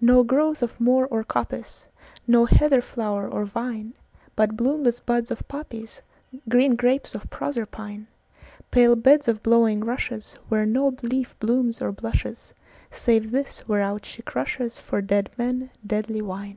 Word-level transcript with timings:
No 0.00 0.22
growth 0.24 0.62
of 0.62 0.80
moor 0.80 1.04
or 1.10 1.22
coppice, 1.22 1.84
No 2.26 2.46
heather 2.46 2.80
flower 2.80 3.28
or 3.28 3.44
vine, 3.44 3.92
But 4.34 4.56
bloomless 4.56 5.00
buds 5.00 5.30
of 5.30 5.46
poppies, 5.48 6.00
Green 6.48 6.76
grapes 6.76 7.14
of 7.14 7.28
Proserpine, 7.28 8.06
Pale 8.70 8.96
beds 8.96 9.28
of 9.28 9.42
blowing 9.42 9.82
rushesWhere 9.82 10.66
no 10.66 10.96
leaf 11.02 11.38
blooms 11.40 11.82
or 11.82 11.92
blushes, 11.92 12.54
Save 12.90 13.32
this 13.32 13.68
whereout 13.68 14.06
she 14.06 14.22
crushesFor 14.22 15.06
dead 15.06 15.28
men 15.36 15.68
deadly 15.86 16.22
wine. 16.22 16.56